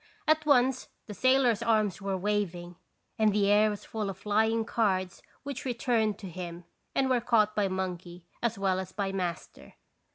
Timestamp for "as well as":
8.41-8.91